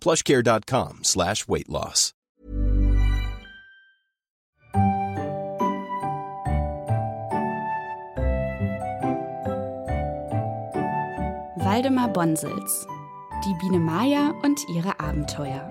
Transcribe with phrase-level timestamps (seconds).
[0.00, 2.14] plushcare.com slash weight loss.
[11.78, 12.86] Waldemar Bonsels
[13.44, 15.68] Die Biene Maya und ihre Abenteuer.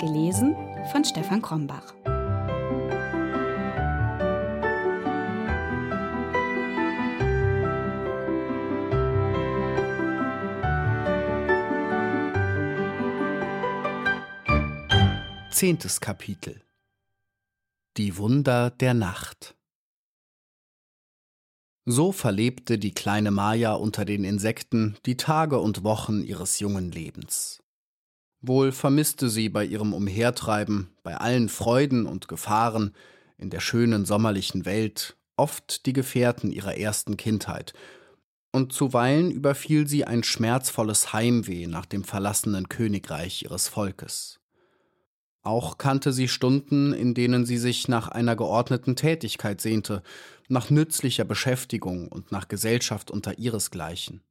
[0.00, 0.56] Gelesen
[0.90, 1.97] von Stefan Krombach.
[15.58, 16.62] Zehntes Kapitel
[17.96, 19.56] Die Wunder der Nacht
[21.84, 27.60] So verlebte die kleine Maya unter den Insekten die Tage und Wochen ihres jungen Lebens.
[28.40, 32.94] Wohl vermisste sie bei ihrem Umhertreiben, bei allen Freuden und Gefahren
[33.36, 37.72] in der schönen sommerlichen Welt oft die Gefährten ihrer ersten Kindheit,
[38.52, 44.37] und zuweilen überfiel sie ein schmerzvolles Heimweh nach dem verlassenen Königreich ihres Volkes.
[45.42, 50.02] Auch kannte sie Stunden, in denen sie sich nach einer geordneten Tätigkeit sehnte,
[50.48, 54.22] nach nützlicher Beschäftigung und nach Gesellschaft unter ihresgleichen.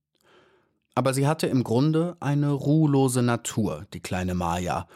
[0.95, 4.87] Aber sie hatte im Grunde eine ruhelose Natur, die kleine Maya,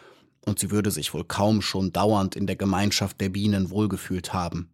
[0.45, 4.72] und sie würde sich wohl kaum schon dauernd in der Gemeinschaft der Bienen wohlgefühlt haben.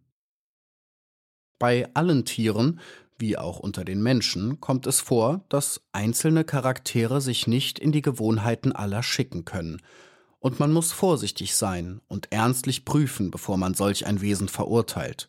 [1.58, 2.80] Bei allen Tieren,
[3.18, 8.02] wie auch unter den Menschen, kommt es vor, dass einzelne Charaktere sich nicht in die
[8.02, 9.82] Gewohnheiten aller schicken können–
[10.40, 15.28] und man muss vorsichtig sein und ernstlich prüfen, bevor man solch ein Wesen verurteilt.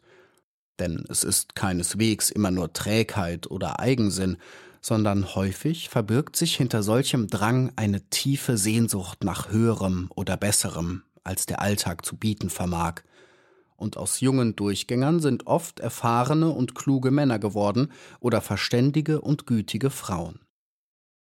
[0.79, 4.37] Denn es ist keineswegs immer nur Trägheit oder Eigensinn,
[4.81, 11.45] sondern häufig verbirgt sich hinter solchem Drang eine tiefe Sehnsucht nach höherem oder besserem, als
[11.45, 13.01] der Alltag zu bieten vermag.
[13.75, 19.89] Und aus jungen Durchgängern sind oft erfahrene und kluge Männer geworden oder verständige und gütige
[19.89, 20.39] Frauen.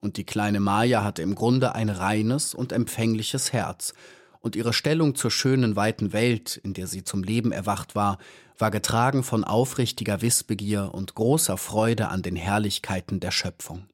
[0.01, 3.95] Und die kleine Maya hatte im Grunde ein reines und empfängliches Herz,
[4.41, 8.19] und ihre Stellung zur schönen weiten Welt, in der sie zum Leben erwacht war,
[8.57, 13.87] war getragen von aufrichtiger Wissbegier und großer Freude an den Herrlichkeiten der Schöpfung.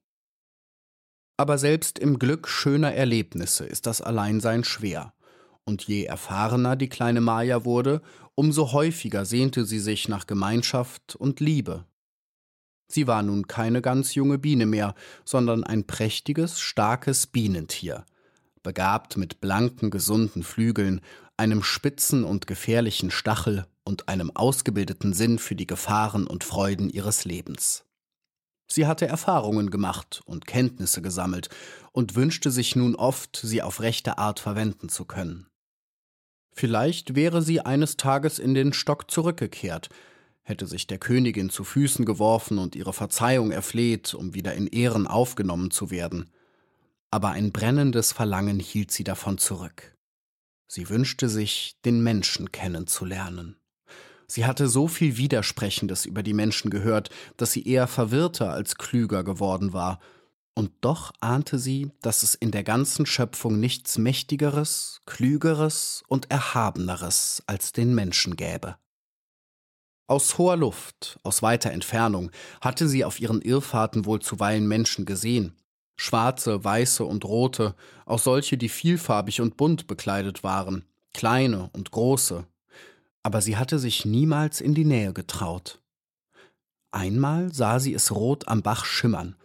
[1.37, 5.13] Aber selbst im Glück schöner Erlebnisse ist das Alleinsein schwer,
[5.65, 8.01] und je erfahrener die kleine Maya wurde,
[8.35, 11.85] umso häufiger sehnte sie sich nach Gemeinschaft und Liebe,
[12.87, 14.95] Sie war nun keine ganz junge Biene mehr,
[15.25, 18.05] sondern ein prächtiges, starkes Bienentier,
[18.63, 21.01] begabt mit blanken, gesunden Flügeln,
[21.35, 27.25] einem spitzen und gefährlichen Stachel und einem ausgebildeten Sinn für die Gefahren und Freuden ihres
[27.25, 27.85] Lebens.
[28.69, 31.49] Sie hatte Erfahrungen gemacht und Kenntnisse gesammelt
[31.93, 35.47] und wünschte sich nun oft, sie auf rechte Art verwenden zu können.
[36.51, 39.89] Vielleicht wäre sie eines Tages in den Stock zurückgekehrt,
[40.47, 45.05] hätte sich der Königin zu Füßen geworfen und ihre Verzeihung erfleht, um wieder in Ehren
[45.05, 46.29] aufgenommen zu werden.
[47.11, 49.93] Aber ein brennendes Verlangen hielt sie davon zurück.
[50.69, 53.57] Sie wünschte sich, den Menschen kennenzulernen.
[54.27, 59.25] Sie hatte so viel Widersprechendes über die Menschen gehört, dass sie eher verwirrter als klüger
[59.25, 59.99] geworden war,
[60.53, 67.43] und doch ahnte sie, dass es in der ganzen Schöpfung nichts Mächtigeres, Klügeres und Erhabeneres
[67.45, 68.77] als den Menschen gäbe.
[70.09, 72.31] Aus hoher Luft, aus weiter Entfernung,
[72.61, 75.53] hatte sie auf ihren Irrfahrten wohl zuweilen Menschen gesehen,
[75.97, 77.75] schwarze, weiße und rote,
[78.05, 82.47] auch solche, die vielfarbig und bunt bekleidet waren, kleine und große,
[83.21, 85.81] aber sie hatte sich niemals in die Nähe getraut.
[86.91, 89.35] Einmal sah sie es rot am Bach schimmern,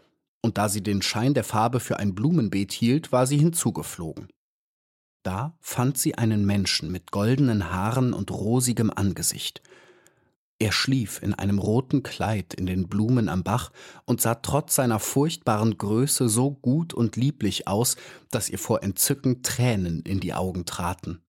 [0.42, 4.28] und da sie den Schein der Farbe für ein Blumenbeet hielt, war sie hinzugeflogen.
[5.24, 9.62] Da fand sie einen Menschen mit goldenen Haaren und rosigem Angesicht.
[10.62, 13.72] Er schlief in einem roten Kleid in den Blumen am Bach
[14.04, 17.96] und sah trotz seiner furchtbaren Größe so gut und lieblich aus,
[18.30, 21.20] dass ihr vor Entzücken Tränen in die Augen traten.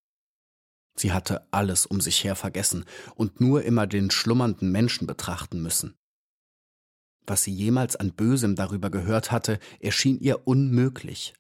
[0.96, 2.86] Sie hatte alles um sich her vergessen
[3.16, 5.96] und nur immer den schlummernden Menschen betrachten müssen.
[7.26, 11.34] Was sie jemals an Bösem darüber gehört hatte, erschien ihr unmöglich.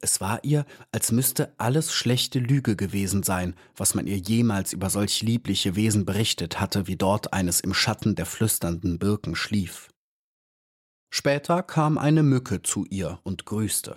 [0.00, 4.90] Es war ihr, als müsste alles schlechte Lüge gewesen sein, was man ihr jemals über
[4.90, 9.88] solch liebliche Wesen berichtet hatte, wie dort eines im Schatten der flüsternden Birken schlief.
[11.08, 13.96] Später kam eine Mücke zu ihr und grüßte.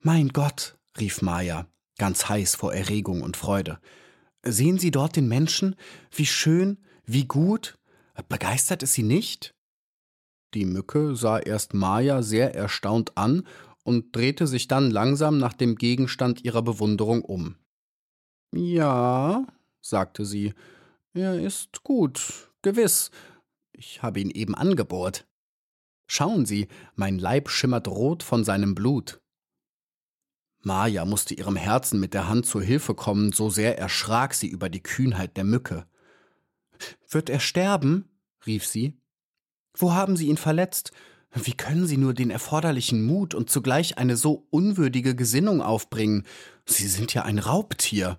[0.00, 1.66] Mein Gott, rief Maya,
[1.98, 3.80] ganz heiß vor Erregung und Freude.
[4.44, 5.74] Sehen Sie dort den Menschen?
[6.12, 7.78] Wie schön, wie gut?
[8.28, 9.54] Begeistert es Sie nicht?
[10.54, 13.44] Die Mücke sah erst Maya sehr erstaunt an
[13.84, 17.56] und drehte sich dann langsam nach dem Gegenstand ihrer Bewunderung um.
[18.52, 19.46] Ja,
[19.80, 20.54] sagte sie,
[21.12, 23.10] er ist gut, gewiss.
[23.72, 25.26] Ich habe ihn eben angebohrt.
[26.06, 29.20] Schauen Sie, mein Leib schimmert rot von seinem Blut.
[30.60, 34.68] Maja musste ihrem Herzen mit der Hand zur Hilfe kommen, so sehr erschrak sie über
[34.68, 35.86] die Kühnheit der Mücke.
[37.08, 38.08] Wird er sterben?
[38.46, 38.98] rief sie.
[39.76, 40.92] Wo haben Sie ihn verletzt?
[41.34, 46.24] Wie können Sie nur den erforderlichen Mut und zugleich eine so unwürdige Gesinnung aufbringen?
[46.64, 48.18] Sie sind ja ein Raubtier.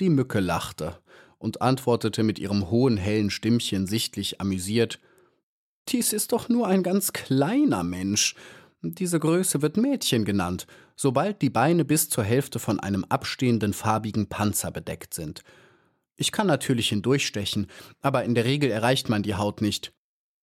[0.00, 0.98] Die Mücke lachte
[1.38, 5.00] und antwortete mit ihrem hohen, hellen Stimmchen sichtlich amüsiert
[5.88, 8.34] Dies ist doch nur ein ganz kleiner Mensch.
[8.82, 10.66] Diese Größe wird Mädchen genannt,
[10.96, 15.42] sobald die Beine bis zur Hälfte von einem abstehenden farbigen Panzer bedeckt sind.
[16.16, 17.66] Ich kann natürlich hindurchstechen,
[18.00, 19.92] aber in der Regel erreicht man die Haut nicht.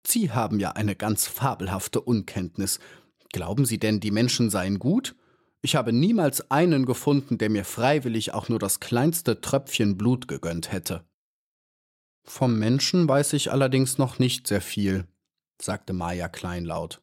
[0.08, 2.80] Sie haben ja eine ganz fabelhafte Unkenntnis.
[3.32, 5.16] Glauben Sie denn, die Menschen seien gut?
[5.62, 10.72] Ich habe niemals einen gefunden, der mir freiwillig auch nur das kleinste Tröpfchen Blut gegönnt
[10.72, 11.04] hätte.
[12.24, 15.08] Vom Menschen weiß ich allerdings noch nicht sehr viel,
[15.60, 17.02] sagte Maya kleinlaut.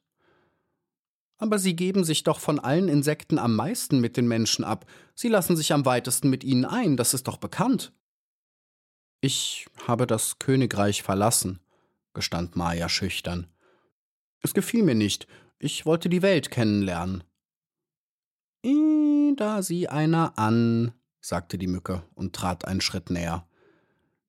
[1.39, 4.87] Aber Sie geben sich doch von allen Insekten am meisten mit den Menschen ab.
[5.17, 7.93] Sie lassen sich am weitesten mit ihnen ein, das ist doch bekannt.
[9.21, 11.59] Ich habe das Königreich verlassen,
[12.15, 13.47] gestand Maya schüchtern.
[14.41, 15.27] Es gefiel mir nicht.
[15.59, 17.25] Ich wollte die Welt kennenlernen.
[18.65, 23.47] I, da sieh einer an, sagte die Mücke und trat einen Schritt näher.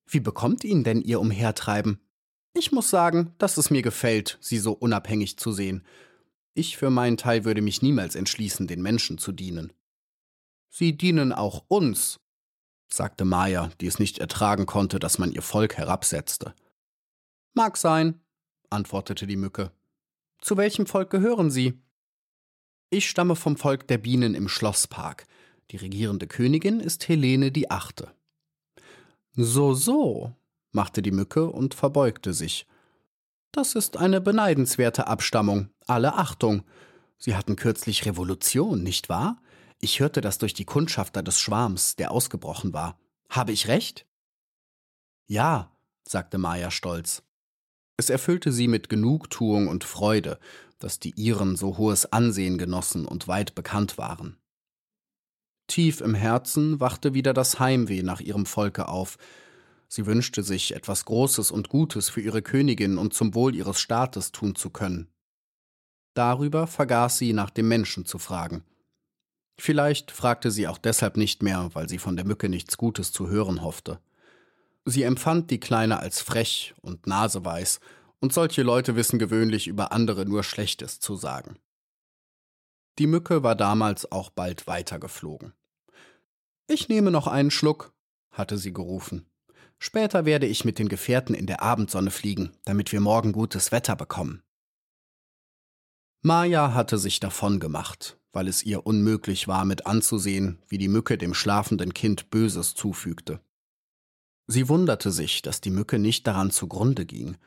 [0.06, 2.00] Wie bekommt Ihnen denn Ihr Umhertreiben?
[2.54, 5.84] Ich muss sagen, dass es mir gefällt, Sie so unabhängig zu sehen.
[6.54, 9.74] Ich für meinen Teil würde mich niemals entschließen, den Menschen zu dienen.
[10.70, 12.20] Sie dienen auch uns,
[12.88, 16.54] sagte Maya, die es nicht ertragen konnte, dass man ihr Volk herabsetzte.
[17.54, 18.20] Mag sein,
[18.70, 19.72] antwortete die Mücke.
[20.42, 21.80] Zu welchem Volk gehören Sie?
[22.90, 25.28] Ich stamme vom Volk der Bienen im Schlosspark.
[25.72, 28.12] Die regierende Königin ist Helene die Achte.
[29.36, 30.36] So, so,
[30.72, 32.68] machte die Mücke und verbeugte sich.
[33.52, 35.70] Das ist eine beneidenswerte Abstammung.
[35.86, 36.64] Alle Achtung.
[37.18, 39.42] Sie hatten kürzlich Revolution, nicht wahr?
[39.80, 42.98] Ich hörte das durch die Kundschafter des Schwarms, der ausgebrochen war.
[43.30, 44.08] Habe ich recht?
[45.28, 45.72] Ja,
[46.04, 47.24] sagte Maya stolz.
[47.98, 50.40] Es erfüllte sie mit Genugtuung und Freude,
[50.80, 54.38] dass die Iren so hohes Ansehen genossen und weit bekannt waren.
[55.68, 59.18] Tief im Herzen wachte wieder das Heimweh nach ihrem Volke auf.
[59.88, 64.32] Sie wünschte sich, etwas Großes und Gutes für ihre Königin und zum Wohl ihres Staates
[64.32, 65.08] tun zu können.
[66.16, 68.64] Darüber vergaß sie, nach dem Menschen zu fragen.
[69.60, 73.30] Vielleicht fragte sie auch deshalb nicht mehr, weil sie von der Mücke nichts Gutes zu
[73.30, 74.00] hören hoffte.
[74.86, 77.80] Sie empfand die Kleine als frech und naseweiß,
[78.20, 81.58] und solche Leute wissen gewöhnlich über andere nur Schlechtes zu sagen.
[83.00, 85.54] Die Mücke war damals auch bald weitergeflogen.
[86.68, 87.94] Ich nehme noch einen Schluck,
[88.32, 89.26] hatte sie gerufen.
[89.80, 93.98] Später werde ich mit den Gefährten in der Abendsonne fliegen, damit wir morgen gutes Wetter
[93.98, 94.42] bekommen.
[96.22, 101.18] Maja hatte sich davon gemacht, weil es ihr unmöglich war, mit anzusehen, wie die Mücke
[101.18, 103.42] dem schlafenden Kind Böses zufügte.
[104.48, 107.38] Sie wunderte sich, dass die Mücke nicht daran zugrunde ging.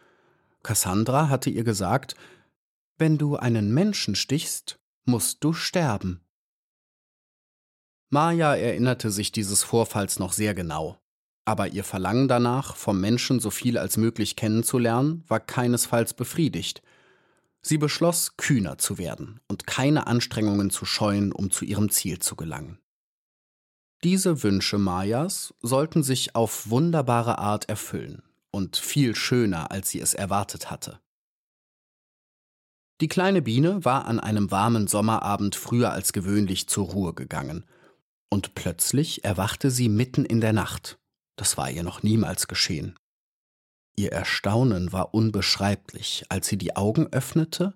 [0.63, 2.15] Cassandra hatte ihr gesagt,
[2.99, 6.21] wenn du einen Menschen stichst, musst du sterben.
[8.09, 10.99] Maja erinnerte sich dieses Vorfalls noch sehr genau,
[11.45, 16.83] aber ihr Verlangen danach, vom Menschen so viel als möglich kennenzulernen, war keinesfalls befriedigt.
[17.61, 22.37] Sie beschloss, kühner zu werden und keine Anstrengungen zu scheuen, um zu ihrem Ziel zu
[22.37, 22.79] gelangen.
[24.05, 30.15] Diese Wünsche Mayas sollten sich auf wunderbare Art erfüllen und viel schöner, als sie es
[30.15, 31.01] erwartet hatte.
[33.01, 37.67] Die kleine Biene war an einem warmen Sommerabend früher als gewöhnlich zur Ruhe gegangen,
[38.31, 40.99] und plötzlich erwachte sie mitten in der Nacht.
[41.37, 42.99] Das war ihr noch niemals geschehen.
[43.97, 47.75] Ihr Erstaunen war unbeschreiblich, als sie die Augen öffnete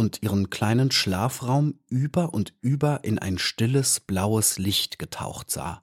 [0.00, 5.82] und ihren kleinen Schlafraum über und über in ein stilles blaues Licht getaucht sah.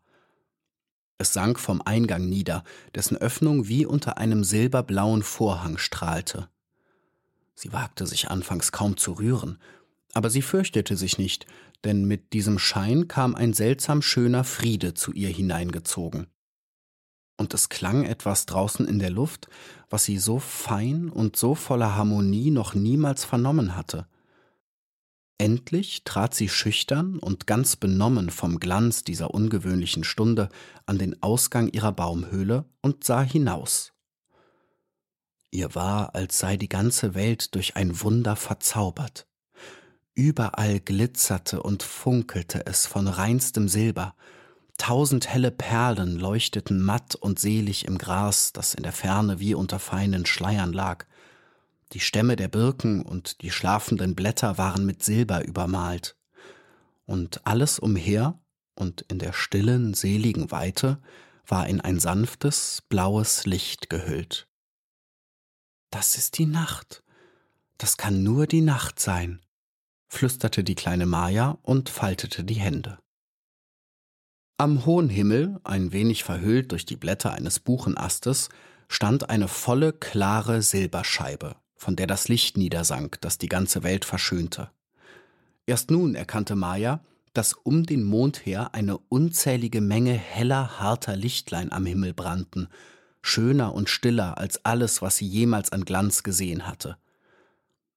[1.20, 2.64] Es sank vom Eingang nieder,
[2.96, 6.50] dessen Öffnung wie unter einem silberblauen Vorhang strahlte.
[7.54, 9.60] Sie wagte sich anfangs kaum zu rühren,
[10.14, 11.46] aber sie fürchtete sich nicht,
[11.84, 16.26] denn mit diesem Schein kam ein seltsam schöner Friede zu ihr hineingezogen
[17.38, 19.48] und es klang etwas draußen in der Luft,
[19.90, 24.08] was sie so fein und so voller Harmonie noch niemals vernommen hatte.
[25.38, 30.50] Endlich trat sie schüchtern und ganz benommen vom Glanz dieser ungewöhnlichen Stunde
[30.88, 33.94] an den Ausgang ihrer Baumhöhle und sah hinaus.
[35.52, 39.28] Ihr war, als sei die ganze Welt durch ein Wunder verzaubert.
[40.16, 44.16] Überall glitzerte und funkelte es von reinstem Silber,
[44.78, 49.80] Tausend helle Perlen leuchteten matt und selig im Gras, das in der Ferne wie unter
[49.80, 51.06] feinen Schleiern lag.
[51.94, 56.16] Die Stämme der Birken und die schlafenden Blätter waren mit Silber übermalt.
[57.06, 58.40] Und alles umher
[58.76, 61.02] und in der stillen, seligen Weite
[61.46, 64.48] war in ein sanftes, blaues Licht gehüllt.
[65.90, 67.04] Das ist die Nacht.
[67.78, 69.42] Das kann nur die Nacht sein,
[70.08, 73.00] flüsterte die kleine Maja und faltete die Hände.
[74.60, 78.50] Am hohen Himmel, ein wenig verhüllt durch die Blätter eines Buchenastes,
[78.88, 84.72] stand eine volle, klare Silberscheibe, von der das Licht niedersank, das die ganze Welt verschönte.
[85.68, 87.02] Erst nun erkannte Maya,
[87.34, 92.68] dass um den Mond her eine unzählige Menge heller, harter Lichtlein am Himmel brannten,
[93.22, 96.98] schöner und stiller als alles, was sie jemals an Glanz gesehen hatte.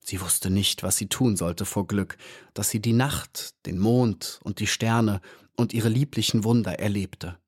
[0.01, 2.19] Sie wusste nicht, was sie tun sollte vor Glück,
[2.53, 5.23] dass sie die Nacht, den Mond und die Sterne
[5.61, 7.39] und ihre lieblichen Wunder erlebte.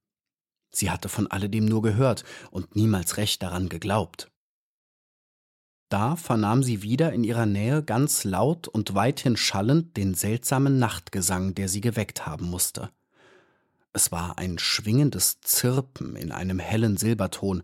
[0.70, 4.30] Sie hatte von alledem nur gehört und niemals recht daran geglaubt.
[5.88, 11.54] Da vernahm sie wieder in ihrer Nähe ganz laut und weithin schallend den seltsamen Nachtgesang,
[11.54, 12.90] der sie geweckt haben musste.
[13.92, 17.62] Es war ein schwingendes Zirpen in einem hellen Silberton,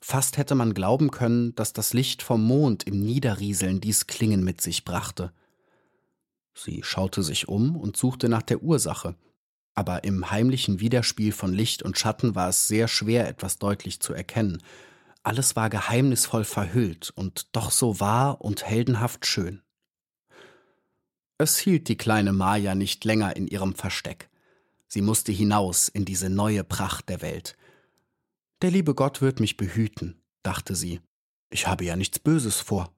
[0.00, 4.60] fast hätte man glauben können, dass das Licht vom Mond im Niederrieseln dies Klingen mit
[4.60, 5.32] sich brachte.
[6.54, 9.16] Sie schaute sich um und suchte nach der Ursache,
[9.74, 14.12] aber im heimlichen Widerspiel von Licht und Schatten war es sehr schwer, etwas deutlich zu
[14.14, 14.62] erkennen.
[15.22, 19.62] Alles war geheimnisvoll verhüllt und doch so wahr und heldenhaft schön.
[21.38, 24.28] Es hielt die kleine Maja nicht länger in ihrem Versteck.
[24.86, 27.56] Sie musste hinaus in diese neue Pracht der Welt.
[28.62, 31.00] Der liebe Gott wird mich behüten, dachte sie.
[31.50, 32.93] Ich habe ja nichts Böses vor.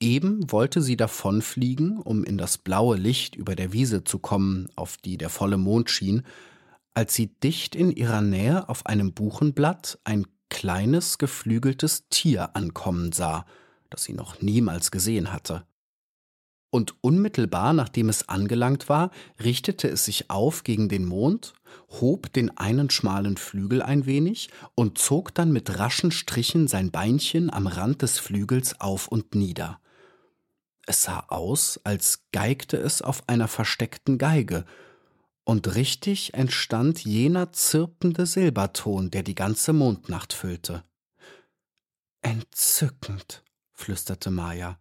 [0.00, 4.96] Eben wollte sie davonfliegen, um in das blaue Licht über der Wiese zu kommen, auf
[4.96, 6.22] die der volle Mond schien,
[6.94, 13.44] als sie dicht in ihrer Nähe auf einem Buchenblatt ein kleines geflügeltes Tier ankommen sah,
[13.90, 15.64] das sie noch niemals gesehen hatte.
[16.70, 19.10] Und unmittelbar nachdem es angelangt war,
[19.42, 21.54] richtete es sich auf gegen den Mond,
[22.00, 27.50] hob den einen schmalen Flügel ein wenig und zog dann mit raschen Strichen sein Beinchen
[27.50, 29.80] am Rand des Flügels auf und nieder.
[30.88, 34.64] Es sah aus, als geigte es auf einer versteckten Geige,
[35.44, 40.82] und richtig entstand jener zirpende Silberton, der die ganze Mondnacht füllte.
[42.22, 44.78] Entzückend, flüsterte Maja.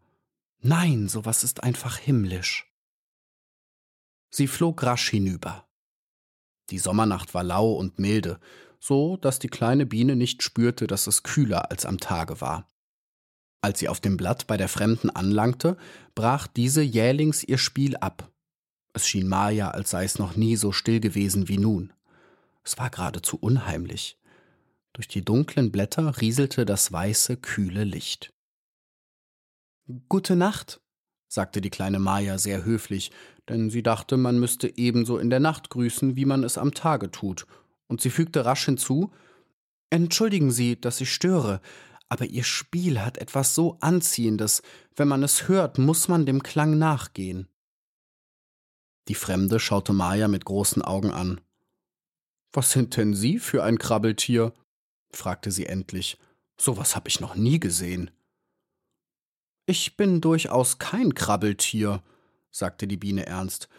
[0.60, 2.72] Nein, sowas ist einfach himmlisch.
[4.30, 5.68] Sie flog rasch hinüber.
[6.70, 8.40] Die Sommernacht war lau und milde,
[8.80, 12.66] so dass die kleine Biene nicht spürte, dass es kühler als am Tage war.
[13.62, 15.78] Als sie auf dem Blatt bei der Fremden anlangte,
[16.16, 18.32] brach diese jählings ihr Spiel ab.
[18.94, 21.94] Es schien Maja, als sei es noch nie so still gewesen wie nun.
[22.64, 24.18] Es war geradezu unheimlich.
[24.94, 28.34] Durch die dunklen Blätter rieselte das weiße, kühle Licht.
[30.10, 30.82] Gute Nacht,
[31.28, 33.12] sagte die kleine Maja sehr höflich,
[33.48, 37.12] denn sie dachte, man müsste ebenso in der Nacht grüßen, wie man es am Tage
[37.12, 37.46] tut,
[37.88, 39.12] und sie fügte rasch hinzu
[39.90, 41.62] Entschuldigen Sie, dass ich störe,
[42.10, 44.62] aber Ihr Spiel hat etwas so Anziehendes,
[44.96, 47.48] wenn man es hört, muss man dem Klang nachgehen.
[49.08, 51.42] Die Fremde schaute Maja mit großen Augen an.
[52.54, 54.54] Was sind denn Sie für ein Krabbeltier?
[55.12, 56.18] fragte sie endlich.
[56.58, 58.12] So was hab ich noch nie gesehen.
[59.66, 62.02] Ich bin durchaus kein Krabbeltier,
[62.52, 63.70] sagte die Biene ernst.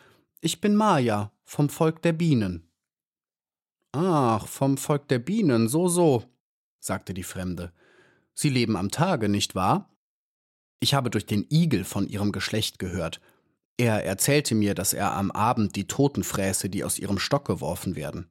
[0.40, 2.70] Ich bin Maja, vom Volk der Bienen.
[3.92, 6.24] Ach, vom Volk der Bienen, so, so,
[6.78, 7.72] sagte die Fremde.
[8.40, 9.92] Sie leben am Tage, nicht wahr?
[10.78, 13.20] Ich habe durch den Igel von ihrem Geschlecht gehört.
[13.76, 17.96] Er erzählte mir, dass er am Abend die Toten fräße, die aus ihrem Stock geworfen
[17.96, 18.30] werden.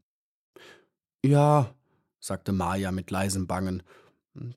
[1.26, 1.76] Ja,
[2.22, 3.84] sagte Maja mit leisem Bangen.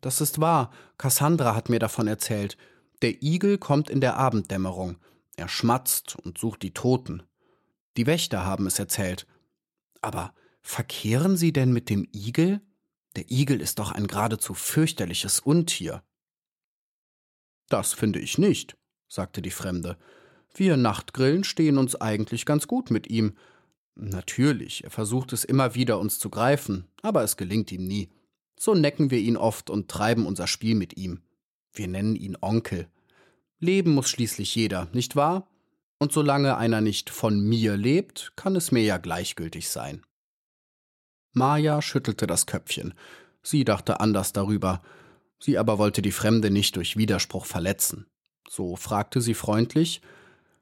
[0.00, 0.70] Das ist wahr.
[0.98, 2.56] Cassandra hat mir davon erzählt.
[3.02, 4.98] Der Igel kommt in der Abenddämmerung.
[5.34, 7.24] Er schmatzt und sucht die Toten.
[7.96, 9.26] Die Wächter haben es erzählt.
[10.00, 12.60] Aber verkehren Sie denn mit dem Igel?
[13.16, 16.02] Der Igel ist doch ein geradezu fürchterliches Untier.
[17.68, 18.76] Das finde ich nicht,
[19.08, 19.96] sagte die Fremde.
[20.54, 23.36] Wir Nachtgrillen stehen uns eigentlich ganz gut mit ihm.
[23.94, 28.10] Natürlich, er versucht es immer wieder, uns zu greifen, aber es gelingt ihm nie.
[28.58, 31.22] So necken wir ihn oft und treiben unser Spiel mit ihm.
[31.72, 32.88] Wir nennen ihn Onkel.
[33.58, 35.48] Leben muss schließlich jeder, nicht wahr?
[35.98, 40.02] Und solange einer nicht von mir lebt, kann es mir ja gleichgültig sein.
[41.32, 42.94] Maja schüttelte das Köpfchen.
[43.42, 44.82] Sie dachte anders darüber.
[45.38, 48.06] Sie aber wollte die Fremde nicht durch Widerspruch verletzen.
[48.48, 50.02] So fragte sie freundlich: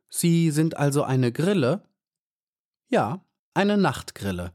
[0.08, 1.82] Sie sind also eine Grille?
[2.88, 4.52] Ja, eine Nachtgrille.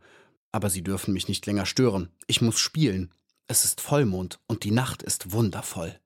[0.51, 2.10] Aber Sie dürfen mich nicht länger stören.
[2.27, 3.12] Ich muss spielen.
[3.48, 6.00] Es ist Vollmond und die Nacht ist wundervoll.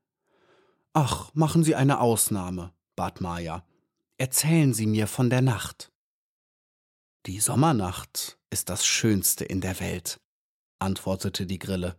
[0.93, 3.65] Ach, machen Sie eine Ausnahme, bat Maja.
[4.17, 5.91] Erzählen Sie mir von der Nacht.
[7.25, 10.19] Die Sommernacht ist das Schönste in der Welt,
[10.79, 11.95] antwortete die Grille.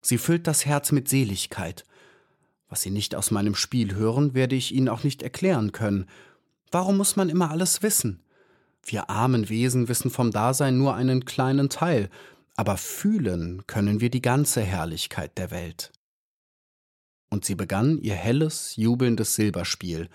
[0.00, 1.84] Sie füllt das Herz mit Seligkeit.
[2.68, 6.06] Was Sie nicht aus meinem Spiel hören, werde ich Ihnen auch nicht erklären können.
[6.70, 8.22] Warum muss man immer alles wissen?
[8.84, 12.10] Wir armen Wesen wissen vom Dasein nur einen kleinen Teil,
[12.56, 15.92] aber fühlen können wir die ganze Herrlichkeit der Welt.
[17.30, 20.10] Und sie begann ihr helles, jubelndes Silberspiel.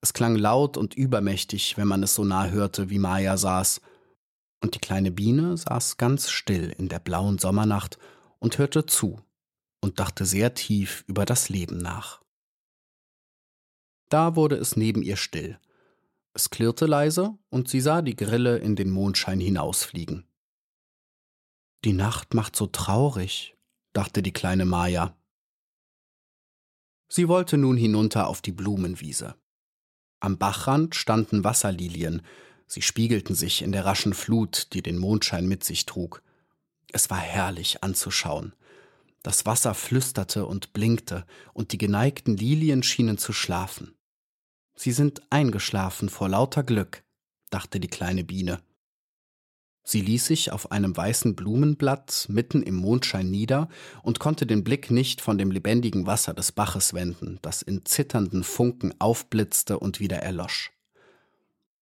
[0.00, 3.80] Es klang laut und übermächtig, wenn man es so nah hörte, wie Maya saß.
[4.62, 7.98] Und die kleine Biene saß ganz still in der blauen Sommernacht
[8.38, 9.20] und hörte zu
[9.80, 12.20] und dachte sehr tief über das Leben nach.
[14.10, 15.58] Da wurde es neben ihr still.
[16.34, 20.26] Es klirrte leise, und sie sah die Grille in den Mondschein hinausfliegen.
[21.84, 23.56] Die Nacht macht so traurig,
[23.92, 25.16] dachte die kleine Maja.
[27.08, 29.34] Sie wollte nun hinunter auf die Blumenwiese.
[30.20, 32.22] Am Bachrand standen Wasserlilien,
[32.70, 36.22] sie spiegelten sich in der raschen Flut, die den Mondschein mit sich trug.
[36.92, 38.54] Es war herrlich anzuschauen.
[39.22, 43.94] Das Wasser flüsterte und blinkte, und die geneigten Lilien schienen zu schlafen.
[44.76, 47.02] Sie sind eingeschlafen vor lauter Glück,
[47.50, 48.62] dachte die kleine Biene.
[49.82, 53.68] Sie ließ sich auf einem weißen Blumenblatt mitten im Mondschein nieder
[54.02, 58.44] und konnte den Blick nicht von dem lebendigen Wasser des Baches wenden, das in zitternden
[58.44, 60.70] Funken aufblitzte und wieder erlosch.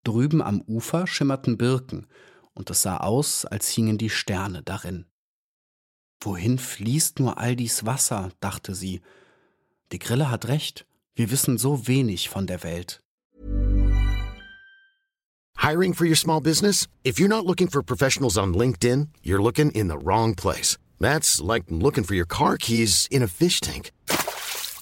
[0.03, 2.07] Drüben am Ufer schimmerten Birken,
[2.53, 5.05] und es sah aus, als hingen die Sterne darin.
[6.21, 9.01] Wohin fließt nur all dies Wasser, dachte sie.
[9.91, 10.85] Die Grille hat recht.
[11.15, 13.01] Wir wissen so wenig von der Welt.
[15.57, 16.87] Hiring for your small business?
[17.03, 20.77] If you're not looking for professionals on LinkedIn, you're looking in the wrong place.
[20.99, 23.91] That's like looking for your car keys in a fish tank.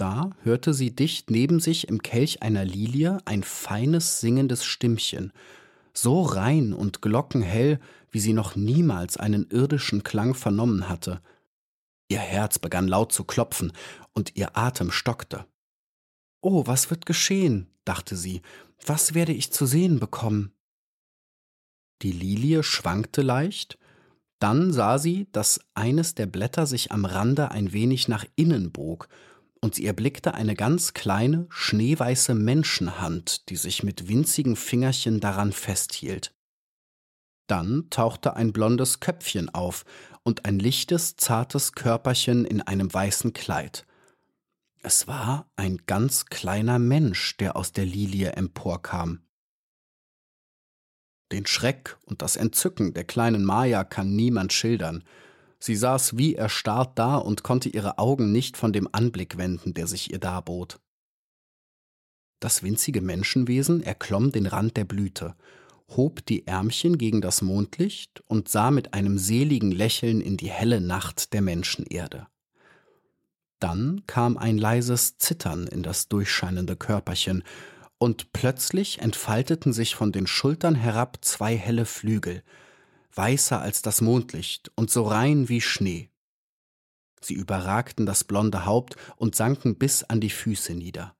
[0.00, 5.30] Da hörte sie dicht neben sich im Kelch einer Lilie ein feines singendes Stimmchen,
[5.92, 7.78] so rein und glockenhell,
[8.10, 11.20] wie sie noch niemals einen irdischen Klang vernommen hatte.
[12.08, 13.74] Ihr Herz begann laut zu klopfen
[14.14, 15.44] und ihr Atem stockte.
[16.40, 17.66] Oh, was wird geschehen?
[17.84, 18.40] dachte sie.
[18.86, 20.54] Was werde ich zu sehen bekommen?
[22.00, 23.76] Die Lilie schwankte leicht,
[24.38, 29.10] dann sah sie, dass eines der Blätter sich am Rande ein wenig nach innen bog,
[29.60, 36.34] und sie erblickte eine ganz kleine, schneeweiße Menschenhand, die sich mit winzigen Fingerchen daran festhielt.
[37.46, 39.84] Dann tauchte ein blondes Köpfchen auf
[40.22, 43.86] und ein lichtes, zartes Körperchen in einem weißen Kleid.
[44.82, 49.20] Es war ein ganz kleiner Mensch, der aus der Lilie emporkam.
[51.32, 55.04] Den Schreck und das Entzücken der kleinen Maya kann niemand schildern.
[55.62, 59.86] Sie saß wie erstarrt da und konnte ihre Augen nicht von dem Anblick wenden, der
[59.86, 60.80] sich ihr darbot.
[62.40, 65.36] Das winzige Menschenwesen erklomm den Rand der Blüte,
[65.88, 70.80] hob die Ärmchen gegen das Mondlicht und sah mit einem seligen Lächeln in die helle
[70.80, 72.26] Nacht der Menschenerde.
[73.58, 77.44] Dann kam ein leises Zittern in das durchscheinende Körperchen,
[77.98, 82.42] und plötzlich entfalteten sich von den Schultern herab zwei helle Flügel,
[83.14, 86.10] weißer als das Mondlicht und so rein wie Schnee.
[87.20, 91.14] Sie überragten das blonde Haupt und sanken bis an die Füße nieder.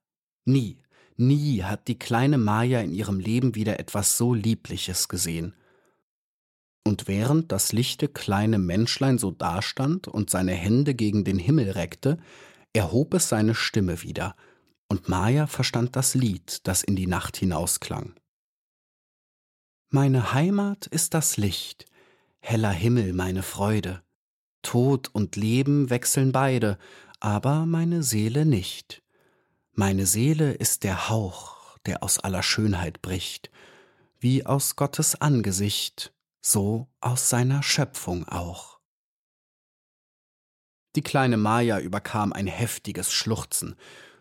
[0.45, 0.77] Nie,
[1.15, 5.53] nie hat die kleine Maya in ihrem Leben wieder etwas so Liebliches gesehen.
[6.83, 12.17] Und während das lichte kleine Menschlein so dastand und seine Hände gegen den Himmel reckte,
[12.73, 14.35] erhob es seine Stimme wieder–
[14.91, 18.13] und Maya verstand das Lied, das in die Nacht hinausklang.
[19.93, 21.85] Meine Heimat ist das Licht,
[22.39, 24.01] heller Himmel meine Freude,
[24.61, 26.77] Tod und Leben wechseln beide,
[27.19, 29.03] aber meine Seele nicht.
[29.73, 33.51] Meine Seele ist der Hauch, der aus aller Schönheit bricht,
[34.17, 38.79] wie aus Gottes Angesicht, so aus seiner Schöpfung auch.
[40.95, 43.75] Die kleine Maya überkam ein heftiges Schluchzen,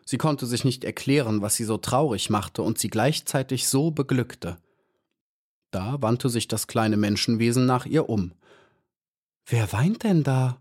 [0.05, 4.59] Sie konnte sich nicht erklären, was sie so traurig machte und sie gleichzeitig so beglückte.
[5.71, 8.33] Da wandte sich das kleine Menschenwesen nach ihr um.
[9.47, 10.61] Wer weint denn da?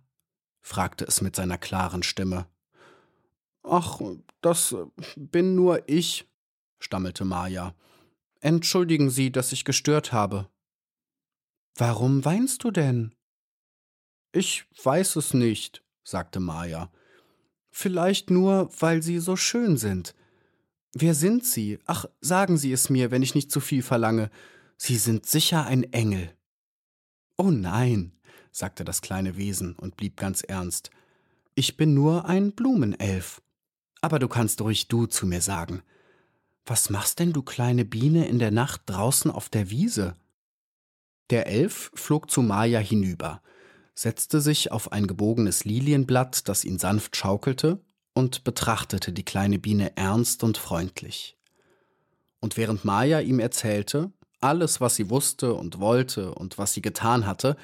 [0.62, 2.46] fragte es mit seiner klaren Stimme.
[3.64, 4.00] Ach,
[4.42, 4.76] das
[5.16, 6.28] bin nur ich,
[6.80, 7.76] stammelte Maja.
[8.40, 10.48] Entschuldigen Sie, dass ich gestört habe.
[11.76, 13.14] Warum weinst du denn?
[14.32, 16.92] Ich weiß es nicht, sagte Maja.
[17.72, 20.16] Vielleicht nur, weil Sie so schön sind.
[20.94, 21.80] Wer sind Sie?
[21.86, 24.32] Ach, sagen Sie es mir, wenn ich nicht zu viel verlange.
[24.82, 26.34] Sie sind sicher ein Engel.
[27.38, 28.14] Oh nein,
[28.52, 30.90] sagte das kleine Wesen und blieb ganz ernst.
[31.54, 33.42] Ich bin nur ein Blumenelf.
[34.02, 35.84] Aber du kannst ruhig du zu mir sagen.
[36.66, 40.16] Was machst denn du, kleine Biene, in der Nacht draußen auf der Wiese?
[41.30, 43.42] Der Elf flog zu Maja hinüber
[44.00, 47.82] setzte sich auf ein gebogenes Lilienblatt, das ihn sanft schaukelte,
[48.14, 51.38] und betrachtete die kleine Biene ernst und freundlich.
[52.40, 57.26] Und während Maya ihm erzählte, alles, was sie wusste und wollte und was sie getan
[57.26, 57.58] hatte,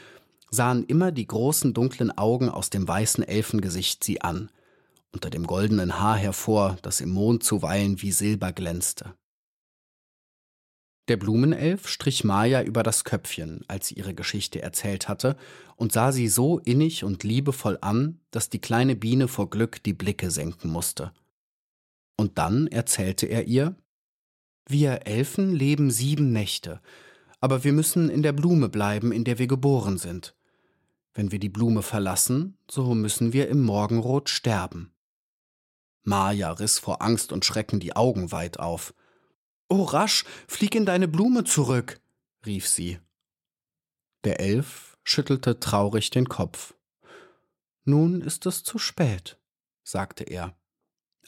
[0.49, 4.49] sahen immer die großen dunklen Augen aus dem weißen Elfengesicht sie an,
[5.11, 9.13] unter dem goldenen Haar hervor, das im Mond zuweilen wie Silber glänzte.
[11.07, 15.37] Der Blumenelf strich Maja über das Köpfchen, als sie ihre Geschichte erzählt hatte,
[15.75, 19.93] und sah sie so innig und liebevoll an, dass die kleine Biene vor Glück die
[19.93, 21.11] Blicke senken musste.
[22.17, 23.75] Und dann erzählte er ihr
[24.67, 26.81] Wir Elfen leben sieben Nächte,
[27.39, 30.35] aber wir müssen in der Blume bleiben, in der wir geboren sind.
[31.13, 34.91] Wenn wir die Blume verlassen, so müssen wir im Morgenrot sterben.
[36.03, 38.93] Maja riss vor Angst und Schrecken die Augen weit auf.
[39.69, 41.99] Oh, rasch, flieg in deine Blume zurück,
[42.45, 42.99] rief sie.
[44.23, 46.73] Der Elf schüttelte traurig den Kopf.
[47.83, 49.39] Nun ist es zu spät,
[49.83, 50.57] sagte er.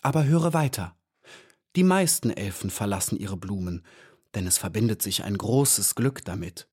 [0.02, 0.95] Aber höre weiter.
[1.77, 3.83] Die meisten Elfen verlassen ihre Blumen,
[4.33, 6.67] denn es verbindet sich ein großes Glück damit.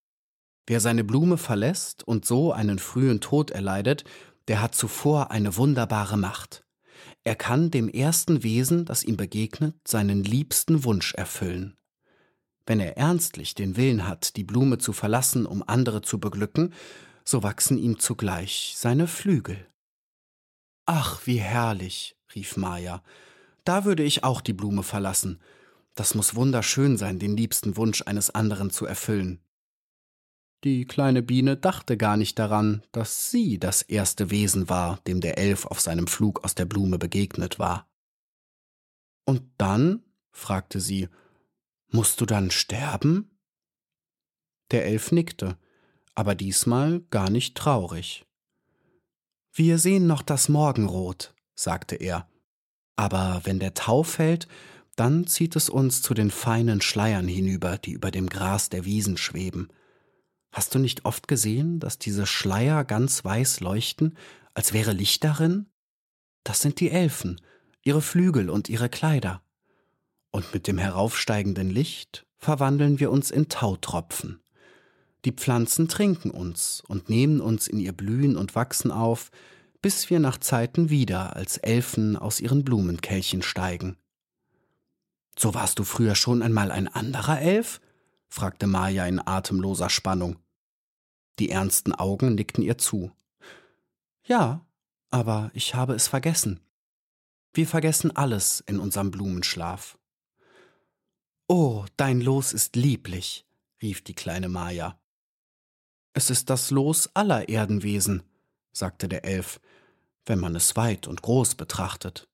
[0.67, 4.05] Wer seine Blume verlässt und so einen frühen Tod erleidet,
[4.49, 6.65] der hat zuvor eine wunderbare Macht.
[7.23, 11.77] Er kann dem ersten Wesen, das ihm begegnet, seinen liebsten Wunsch erfüllen.
[12.65, 16.73] Wenn er ernstlich den Willen hat, die Blume zu verlassen, um andere zu beglücken,
[17.27, 19.69] so wachsen ihm zugleich seine Flügel.
[20.87, 23.03] Ach, wie herrlich, rief Maja,
[23.65, 25.41] da würde ich auch die Blume verlassen.
[25.95, 29.41] Das muss wunderschön sein, den liebsten Wunsch eines anderen zu erfüllen.
[30.65, 35.37] Die kleine Biene dachte gar nicht daran, dass sie das erste Wesen war, dem der
[35.37, 37.87] Elf auf seinem Flug aus der Blume begegnet war.
[39.27, 40.03] Und dann?
[40.31, 41.09] fragte sie,
[41.89, 43.31] musst du dann sterben?
[44.71, 45.59] Der Elf nickte,
[46.15, 48.25] aber diesmal gar nicht traurig.
[49.53, 52.29] Wir sehen noch das Morgenrot, sagte er.
[52.97, 54.49] Aber wenn der Tau fällt,
[54.97, 59.17] dann zieht es uns zu den feinen Schleiern hinüber, die über dem Gras der Wiesen
[59.17, 59.69] schweben.
[60.53, 64.17] Hast du nicht oft gesehen, dass diese Schleier ganz weiß leuchten,
[64.55, 65.67] als wäre Licht darin?
[66.45, 67.41] Das sind die Elfen,
[67.83, 69.43] ihre Flügel und ihre Kleider.
[70.31, 74.41] Und mit dem heraufsteigenden Licht verwandeln wir uns in Tautropfen.
[75.25, 79.31] Die Pflanzen trinken uns und nehmen uns in ihr Blühen und Wachsen auf,
[79.85, 83.99] bis wir nach Zeiten wieder als Elfen aus ihren Blumenkelchen steigen.
[85.39, 87.83] So warst du früher schon einmal ein anderer Elf?
[88.27, 90.39] fragte Maja in atemloser Spannung.
[91.39, 93.13] Die ernsten Augen nickten ihr zu.
[94.23, 94.65] Ja,
[95.11, 96.61] aber ich habe es vergessen.
[97.53, 99.99] Wir vergessen alles in unserem Blumenschlaf.
[101.47, 103.45] Oh, dein Los ist lieblich,
[103.83, 104.99] rief die kleine Maja.
[106.15, 108.23] Es ist das Los aller Erdenwesen,
[108.73, 109.61] sagte der Elf,
[110.27, 112.29] wenn man es weit und groß betrachtet,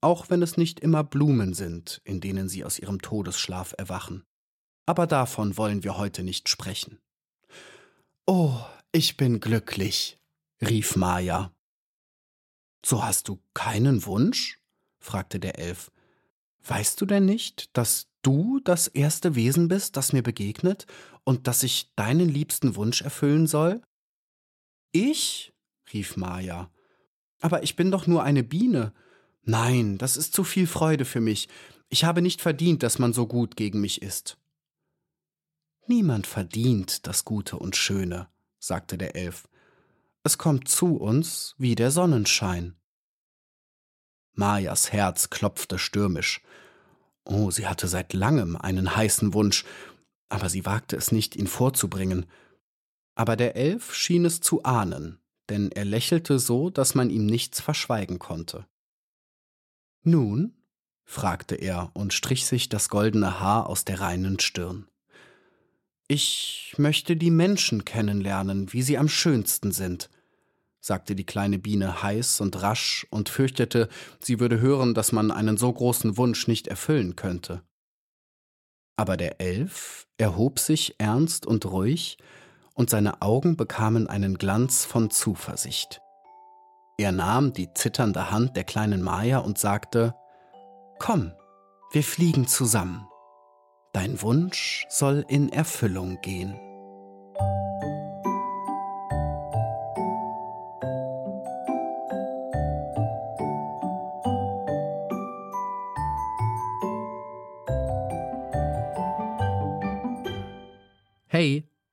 [0.00, 4.24] auch wenn es nicht immer Blumen sind, in denen sie aus ihrem Todesschlaf erwachen.
[4.86, 6.98] Aber davon wollen wir heute nicht sprechen.
[8.26, 8.54] Oh,
[8.92, 10.18] ich bin glücklich,
[10.60, 11.52] rief Maja.
[12.84, 14.60] So hast du keinen Wunsch?
[14.98, 15.90] fragte der Elf.
[16.64, 20.86] Weißt du denn nicht, dass du das erste Wesen bist, das mir begegnet
[21.24, 23.82] und dass ich deinen liebsten Wunsch erfüllen soll?
[24.92, 25.52] Ich?
[25.92, 26.70] rief Maja.
[27.40, 28.92] Aber ich bin doch nur eine Biene.
[29.42, 31.48] Nein, das ist zu viel Freude für mich.
[31.88, 34.38] Ich habe nicht verdient, dass man so gut gegen mich ist.
[35.86, 39.48] Niemand verdient das Gute und Schöne, sagte der Elf.
[40.22, 42.76] Es kommt zu uns wie der Sonnenschein.
[44.34, 46.42] Majas Herz klopfte stürmisch.
[47.24, 49.64] Oh, sie hatte seit langem einen heißen Wunsch,
[50.28, 52.26] aber sie wagte es nicht, ihn vorzubringen.
[53.14, 57.60] Aber der Elf schien es zu ahnen, denn er lächelte so, dass man ihm nichts
[57.60, 58.66] verschweigen konnte.
[60.02, 60.54] Nun?
[61.04, 64.86] fragte er und strich sich das goldene Haar aus der reinen Stirn.
[66.06, 70.10] Ich möchte die Menschen kennenlernen, wie sie am schönsten sind,
[70.80, 73.88] sagte die kleine Biene heiß und rasch und fürchtete,
[74.20, 77.62] sie würde hören, dass man einen so großen Wunsch nicht erfüllen könnte.
[78.96, 82.18] Aber der Elf erhob sich ernst und ruhig,
[82.78, 86.00] und seine Augen bekamen einen Glanz von Zuversicht.
[86.96, 90.14] Er nahm die zitternde Hand der kleinen Maya und sagte
[91.00, 91.32] Komm,
[91.92, 93.06] wir fliegen zusammen.
[93.92, 96.58] Dein Wunsch soll in Erfüllung gehen.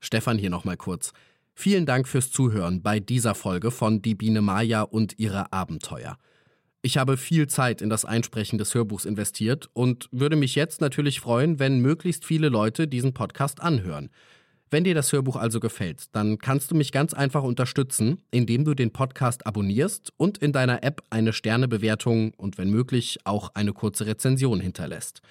[0.06, 1.14] Stefan hier nochmal kurz.
[1.54, 6.18] Vielen Dank fürs Zuhören bei dieser Folge von Die Biene Maya und ihre Abenteuer.
[6.82, 11.20] Ich habe viel Zeit in das Einsprechen des Hörbuchs investiert und würde mich jetzt natürlich
[11.20, 14.10] freuen, wenn möglichst viele Leute diesen Podcast anhören.
[14.70, 18.74] Wenn dir das Hörbuch also gefällt, dann kannst du mich ganz einfach unterstützen, indem du
[18.76, 24.06] den Podcast abonnierst und in deiner App eine Sternebewertung und wenn möglich auch eine kurze
[24.06, 25.22] Rezension hinterlässt.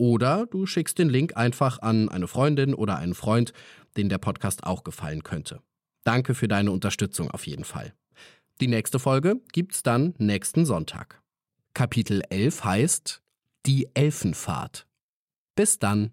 [0.00, 3.52] Oder du schickst den Link einfach an eine Freundin oder einen Freund,
[3.96, 5.60] den der Podcast auch gefallen könnte.
[6.04, 7.94] Danke für deine Unterstützung auf jeden Fall.
[8.60, 11.22] Die nächste Folge gibt's dann nächsten Sonntag.
[11.74, 13.22] Kapitel 11 heißt
[13.66, 14.86] Die Elfenfahrt.
[15.54, 16.12] Bis dann.